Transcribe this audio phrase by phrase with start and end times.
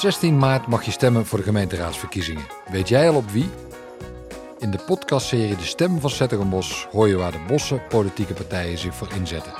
[0.00, 2.46] 16 maart mag je stemmen voor de gemeenteraadsverkiezingen.
[2.70, 3.50] Weet jij al op wie?
[4.58, 8.94] In de podcastserie De Stem van Zettergenbos hoor je waar de bossen politieke partijen zich
[8.94, 9.52] voor inzetten.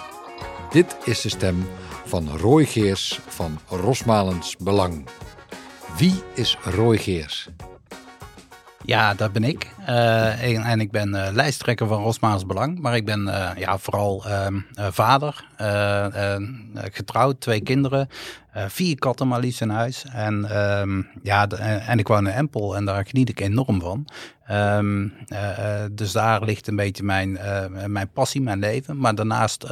[0.70, 1.68] Dit is de stem
[2.04, 5.06] van Roy Geers van Rosmalens Belang.
[5.96, 7.48] Wie is Roy Geers?
[8.90, 9.70] Ja, dat ben ik.
[9.88, 12.78] Uh, en, ik ben uh, lijsttrekker van Rosmaals Belang.
[12.78, 15.44] Maar ik ben uh, ja, vooral ehm, vader,
[16.74, 18.08] getrouwd, twee kinderen,
[18.52, 20.04] vier katten maar liefst in huis.
[20.12, 21.46] En, um, ja,
[21.86, 24.08] en ik woon in Empel en daar geniet ik enorm van.
[24.50, 25.12] Um,
[25.92, 27.38] dus daar ligt een beetje mijn,
[27.86, 28.98] mijn passie, mijn leven.
[28.98, 29.66] Maar daarnaast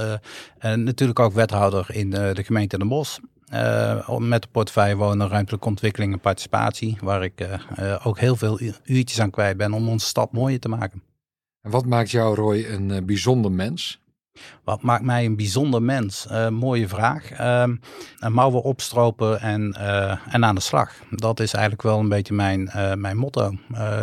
[0.60, 3.18] natuurlijk ook wethouder in de, de gemeente Den Bosch.
[3.54, 6.96] Uh, met de portefeuille wonen, ruimtelijke ontwikkeling en participatie.
[7.00, 10.60] Waar ik uh, uh, ook heel veel uurtjes aan kwijt ben om onze stad mooier
[10.60, 11.02] te maken.
[11.62, 14.00] En wat maakt jou, Roy, een bijzonder mens?
[14.64, 16.26] Wat maakt mij een bijzonder mens?
[16.50, 17.30] mooie vraag.
[17.30, 17.76] Ehm,
[18.28, 19.72] mouwen opstropen en,
[20.30, 20.92] en aan de slag.
[21.10, 23.54] Dat is eigenlijk wel een beetje mijn, mijn motto.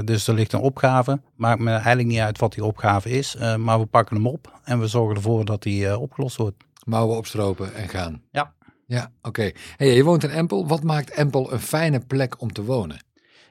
[0.03, 1.21] dus er ligt een opgave.
[1.35, 3.35] Maakt me eigenlijk niet uit wat die opgave is.
[3.57, 6.63] maar we pakken hem op en we zorgen ervoor dat die opgelost wordt.
[6.85, 8.21] Mouwen opstropen en gaan.
[8.31, 8.53] Ja.
[8.88, 9.52] Ja, oké.
[9.78, 10.67] Hey, je woont in Empel.
[10.67, 13.03] Wat maakt Empel een fijne plek om te wonen?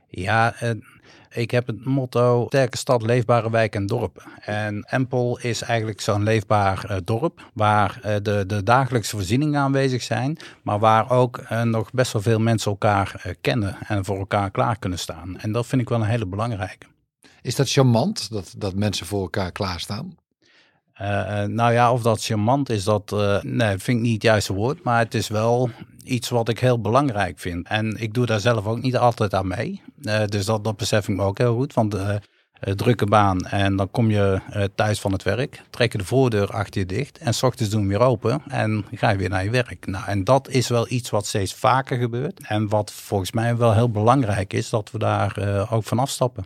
[0.08, 0.70] Ja, uh,
[1.30, 4.26] ik heb het motto sterke stad, leefbare wijk en dorp.
[4.40, 10.02] En Empel is eigenlijk zo'n leefbaar uh, dorp waar uh, de, de dagelijkse voorzieningen aanwezig
[10.02, 14.78] zijn, maar waar ook nog best wel veel mensen elkaar kennen en voor elkaar klaar
[14.78, 15.38] kunnen staan.
[15.38, 16.86] En dat vind ik wel een hele belangrijke.
[17.42, 20.16] Is dat charmant dat, dat mensen voor elkaar klaarstaan?
[21.00, 24.52] Uh, nou ja, of dat charmant is, dat uh, nee, vind ik niet het juiste
[24.52, 24.82] woord.
[24.82, 25.70] Maar het is wel
[26.04, 27.68] iets wat ik heel belangrijk vind.
[27.68, 29.82] En ik doe daar zelf ook niet altijd aan mee.
[30.26, 31.74] Dus dat, dat besef ik me ook heel goed.
[31.74, 31.96] Want
[32.60, 34.40] drukke baan en dan kom je
[34.74, 35.62] thuis van het werk.
[35.70, 37.18] Trek je de voordeur achter je dicht.
[37.18, 38.42] En s ochtends doen we weer open.
[38.48, 39.86] En ga je weer naar je werk.
[39.86, 42.46] Nou, en dat is wel iets wat steeds vaker gebeurt.
[42.46, 46.44] En wat volgens mij wel heel belangrijk is, dat we daar ook van afstappen.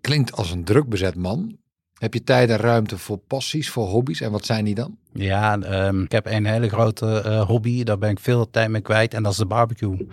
[0.00, 1.60] Klinkt als een druk bezet man.
[2.02, 4.20] Heb je tijd en ruimte voor passies, voor hobby's?
[4.20, 4.96] En wat zijn die dan?
[5.12, 5.54] Ja,
[5.86, 7.82] um, ik heb een hele grote uh, hobby.
[7.82, 9.14] Daar ben ik veel tijd mee kwijt.
[9.14, 10.06] En dat is de barbecue.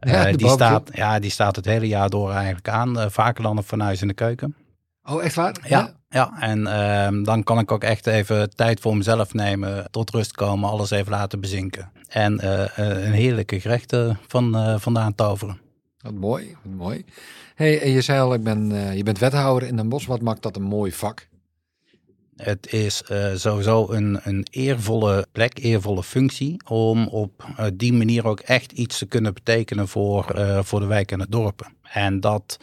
[0.00, 2.98] Ja, uh, die, Staat, ja, die staat het hele jaar door eigenlijk aan.
[2.98, 4.56] Uh, vaker dan een fornuis in de keuken.
[5.04, 5.56] Oh, echt waar?
[5.68, 5.94] Ja, ja.
[6.08, 6.40] ja.
[6.40, 9.90] en uh, dan kan ik ook echt even tijd voor mezelf nemen.
[9.90, 11.90] Tot rust komen, alles even laten bezinken.
[12.08, 12.46] En
[12.76, 15.60] een heerlijke gerechten van, vandaan toveren.
[16.00, 17.04] Wat mooi, wat mooi.
[17.54, 20.06] Hey, je zei al, ik ben, je bent wethouder in Den Bosch.
[20.06, 21.28] Wat maakt dat een mooi vak?
[22.40, 28.26] Het is uh, sowieso een, een eervolle plek, eervolle functie om op uh, die manier
[28.26, 31.66] ook echt iets te kunnen betekenen voor, uh, voor de wijk en het dorpen.
[31.82, 32.58] En dat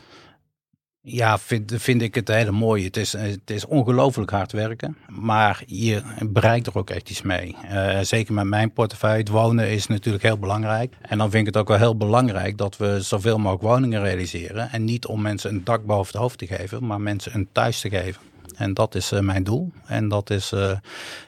[1.01, 2.83] ja, vind, vind ik het hele mooie.
[2.83, 7.55] Het is, het is ongelooflijk hard werken, maar je bereikt er ook echt iets mee.
[8.01, 10.93] zeker met mijn portefeuille, het wonen is natuurlijk heel belangrijk.
[11.01, 14.71] En dan vind ik het ook wel heel belangrijk dat we zoveel mogelijk woningen realiseren.
[14.71, 17.79] En niet om mensen een dak boven het hoofd te geven, maar mensen een thuis
[17.79, 18.21] te geven.
[18.57, 19.71] En dat is uh, mijn doel.
[19.85, 20.71] En dat is uh,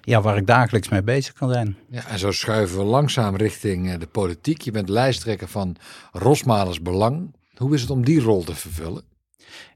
[0.02, 1.78] ja, waar ik dagelijks mee bezig kan zijn.
[1.90, 4.62] Ja, en zo schuiven we langzaam richting uh, de politiek.
[4.62, 5.76] Je bent lijsttrekker van
[6.12, 7.36] Rosmalers Belang.
[7.56, 9.04] Hoe is het om die rol te vervullen?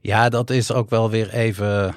[0.00, 1.94] Ja, dat is ook wel weer even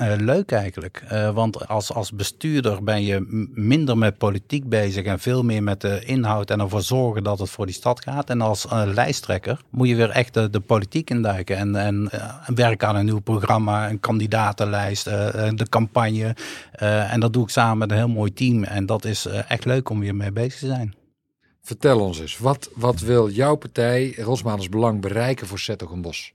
[0.00, 1.04] uh, leuk eigenlijk.
[1.12, 5.80] Uh, want als, als bestuurder ben je minder met politiek bezig en veel meer met
[5.80, 8.30] de inhoud en ervoor zorgen dat het voor die stad gaat.
[8.30, 12.10] En als lijsttrekker moet je weer echt de, de politiek induiken en, en
[12.54, 16.36] werken aan een nieuw programma, een kandidatenlijst, de campagne.
[17.10, 18.64] en dat doe ik samen met een heel mooi team.
[18.64, 20.94] En dat is echt leuk om weer mee bezig te zijn.
[21.62, 26.34] Vertel ons eens, wat, wat wil jouw partij, Rosmaners Belang, bereiken voor Zettogenbos?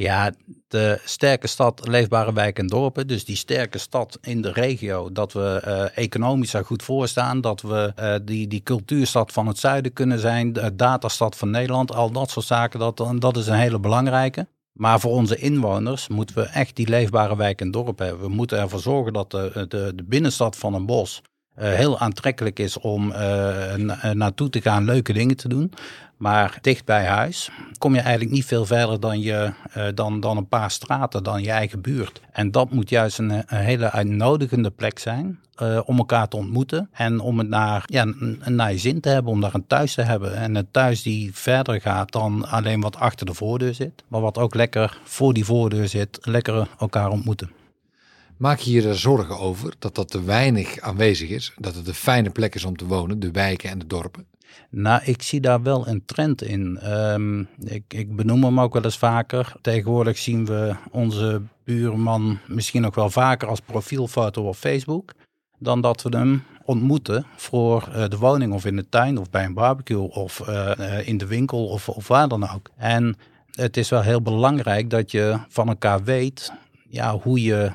[0.00, 0.32] Ja,
[0.68, 3.06] de sterke stad, leefbare wijken en dorpen.
[3.06, 5.12] Dus die sterke stad in de regio.
[5.12, 7.40] Dat we uh, economisch daar goed voor staan.
[7.40, 10.52] Dat we uh, die, die cultuurstad van het zuiden kunnen zijn.
[10.52, 11.92] De datastad van Nederland.
[11.92, 12.78] Al dat soort zaken.
[12.78, 14.46] Dat, dat is een hele belangrijke.
[14.72, 18.20] Maar voor onze inwoners moeten we echt die leefbare wijk en dorp hebben.
[18.20, 21.22] We moeten ervoor zorgen dat de, de, binnenstad van een bos
[21.66, 23.74] heel aantrekkelijk is om uh,
[24.12, 25.72] naartoe te gaan, leuke dingen te doen.
[26.16, 29.52] Maar dicht bij huis kom je eigenlijk niet veel verder dan, je,
[29.94, 32.20] dan, dan een paar straten, dan je eigen buurt.
[32.32, 35.40] En dat moet juist een, hele uitnodigende plek zijn
[35.84, 36.88] om elkaar te ontmoeten.
[36.92, 38.04] En om het naar, ja,
[38.44, 40.36] naar je zin te hebben, om daar een thuis te hebben.
[40.36, 44.04] En een thuis die verder gaat dan alleen wat achter de voordeur zit.
[44.08, 47.50] Maar wat ook lekker voor die voordeur zit, lekker elkaar ontmoeten.
[48.40, 51.52] Maak je je zorgen over dat dat te weinig aanwezig is?
[51.56, 54.26] Dat het een fijne plek is om te wonen, de wijken en de dorpen?
[54.70, 56.92] Nou, ik zie daar wel een trend in.
[56.92, 59.52] Um, ik, ik benoem hem ook wel eens vaker.
[59.60, 65.12] Tegenwoordig zien we onze buurman misschien nog wel vaker als profielfoto op Facebook.
[65.58, 69.44] dan dat we hem ontmoeten voor eh, de woning of in de tuin of bij
[69.44, 72.70] een barbecue of eh, in de winkel of, of waar dan ook.
[72.76, 73.16] En
[73.50, 76.52] het is wel heel belangrijk dat je van elkaar weet
[76.90, 77.70] ja, hoe, je,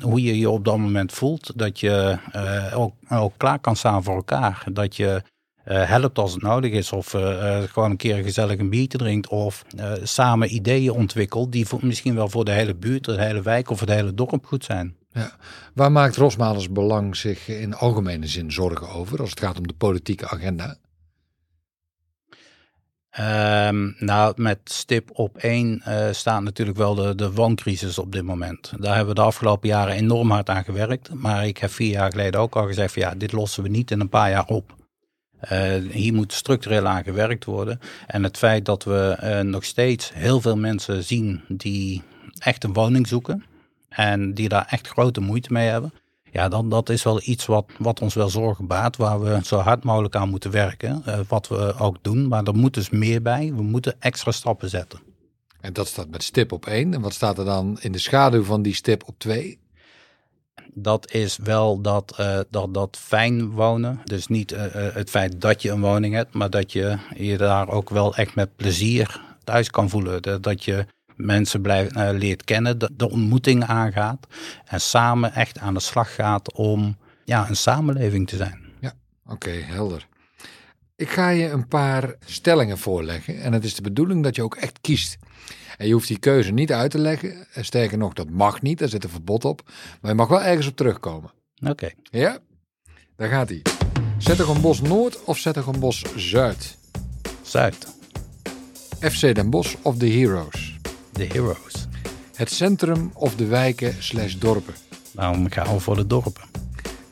[0.00, 1.52] hoe je je op dat moment voelt.
[1.58, 2.18] Dat je
[2.74, 4.64] ook, ook klaar kan staan voor elkaar.
[4.72, 5.22] Dat je
[5.64, 6.92] helpt als het nodig is.
[6.92, 7.10] Of
[7.70, 9.28] gewoon een keer gezellig een biertje drinkt.
[9.28, 9.64] Of
[10.02, 13.88] samen ideeën ontwikkelt die misschien wel voor de hele buurt, de hele wijk of het
[13.88, 14.98] hele dorp goed zijn.
[15.12, 15.30] Ja.
[15.74, 19.74] Waar maakt Rosmalens Belang zich in algemene zin zorgen over als het gaat om de
[19.74, 20.76] politieke agenda?
[23.18, 28.22] Um, nou, met stip op één uh, staat natuurlijk wel de, de wooncrisis op dit
[28.22, 28.72] moment.
[28.78, 31.14] Daar hebben we de afgelopen jaren enorm hard aan gewerkt.
[31.14, 33.90] Maar ik heb vier jaar geleden ook al gezegd van ja, dit lossen we niet
[33.90, 34.74] in een paar jaar op.
[35.52, 37.80] Uh, hier moet structureel aan gewerkt worden.
[38.06, 42.02] En het feit dat we uh, nog steeds heel veel mensen zien die
[42.38, 43.44] echt een woning zoeken
[43.88, 45.92] en die daar echt grote moeite mee hebben,
[46.32, 49.58] ja, dan dat is wel iets wat, wat ons wel zorgen baat, waar we zo
[49.58, 51.02] hard mogelijk aan moeten werken.
[51.06, 53.52] Uh, wat we ook doen, maar er moet dus meer bij.
[53.54, 55.00] We moeten extra stappen zetten.
[55.60, 56.94] En dat staat met stip op één.
[56.94, 59.58] En wat staat er dan in de schaduw van die stip op twee?
[60.74, 64.00] Dat is wel dat, uh, dat, dat fijn wonen.
[64.04, 67.68] Dus niet uh, het feit dat je een woning hebt, maar dat je je daar
[67.68, 70.42] ook wel echt met plezier thuis kan voelen.
[70.42, 70.86] Dat je
[71.24, 74.26] mensen blijft, uh, leert kennen, de, de, ontmoeting aangaat
[74.64, 78.58] en samen echt aan de slag gaat om ja, een samenleving te zijn.
[78.80, 78.92] Ja,
[79.26, 80.06] oké, helder.
[80.96, 84.56] Ik ga je een paar stellingen voorleggen en het is de bedoeling dat je ook
[84.56, 85.18] echt kiest.
[85.76, 87.46] En je hoeft die keuze niet uit te leggen.
[87.50, 89.62] Sterker nog, dat mag niet, daar zit een verbod op.
[90.00, 91.30] Maar je mag wel ergens op terugkomen.
[91.66, 91.90] Oké.
[92.02, 92.38] Ja?
[93.16, 93.62] Daar gaat hij.
[94.38, 96.78] een Bos Noord of een Bos Zuid?
[97.42, 97.86] Zuid.
[99.00, 100.59] FC Den Bosch of The Heroes?
[101.12, 101.86] De heroes.
[102.34, 104.74] Het centrum of de wijken slash dorpen?
[105.12, 106.42] Nou, ik ga voor de dorpen.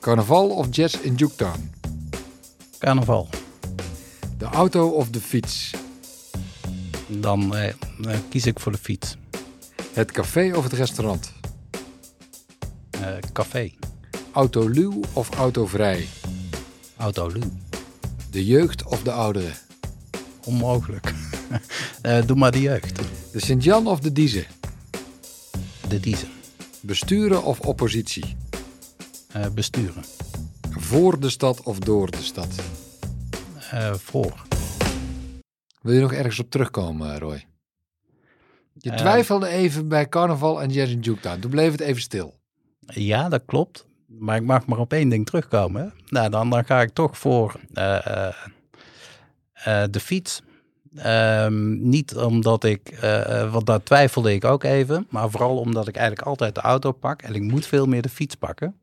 [0.00, 1.70] Carnaval of jazz in Juketown?
[2.78, 3.28] Carnaval.
[4.38, 5.70] De auto of de fiets?
[7.06, 7.74] Dan eh,
[8.28, 9.16] kies ik voor de fiets.
[9.92, 11.32] Het café of het restaurant?
[13.00, 13.72] Uh, café.
[14.32, 16.08] Autoluw of autovrij?
[16.96, 17.50] Autoluw.
[18.30, 19.54] De jeugd of de ouderen?
[20.44, 21.12] Onmogelijk.
[22.02, 23.00] uh, doe maar de jeugd.
[23.38, 24.46] De Sint-Jan of de Diezen?
[25.88, 26.29] De Diezen.
[26.82, 28.37] Besturen of oppositie?
[29.37, 30.02] Uh, besturen.
[30.70, 32.62] Voor de stad of door de stad?
[33.75, 34.46] Uh, voor.
[35.82, 37.46] Wil je nog ergens op terugkomen, Roy?
[38.73, 41.41] Je twijfelde even bij carnaval en jazz in Juketown.
[41.41, 42.38] Toen bleef het even stil.
[42.87, 43.87] Ja, dat klopt.
[44.06, 45.94] Maar ik mag maar op één ding terugkomen.
[46.08, 48.32] Nou, dan, dan ga ik toch voor uh,
[49.91, 50.43] de fiets.
[51.06, 55.96] Um, niet omdat ik, uh, want daar twijfelde ik ook even, maar vooral omdat ik
[55.96, 58.75] eigenlijk altijd de auto pak en ik moet veel meer de fiets pakken.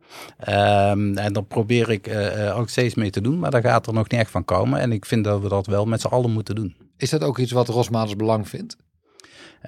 [0.50, 3.94] Um, en dan probeer ik uh, ook steeds mee te doen, maar daar gaat er
[3.94, 4.80] nog niet echt van komen.
[4.80, 6.76] En ik vind dat we dat wel met z'n allen moeten doen.
[6.98, 8.78] Is dat ook iets wat Rosmades belang vindt?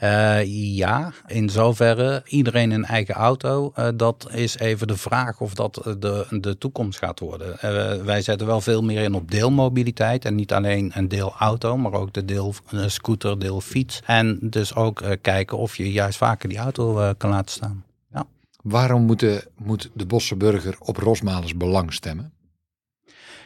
[0.03, 0.45] Uh,
[0.75, 3.73] ja, in zoverre iedereen een eigen auto.
[3.79, 7.51] Uh, dat is even de vraag of dat de, de toekomst gaat worden.
[7.65, 10.25] Uh, wij zetten wel veel meer in op deelmobiliteit.
[10.25, 12.53] En niet alleen een deel auto, maar ook de deel
[12.85, 14.01] scooter, deel fiets.
[14.05, 17.83] En dus ook kijken of je juist vaker die auto kan laten staan.
[18.13, 18.25] Ja.
[18.61, 22.31] Waarom moet de, moet de Bosse burger op Rosmalens belang stemmen?